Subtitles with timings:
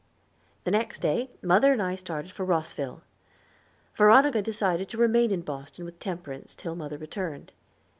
[0.63, 3.03] The next day mother and I started for Rosville.
[3.95, 7.51] Veronica decided to remain in Boston with Temperance till mother returned.